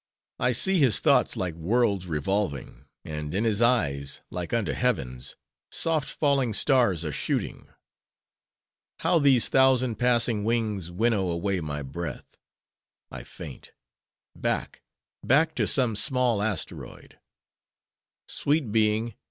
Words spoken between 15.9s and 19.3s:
small asteroid.—Sweet being!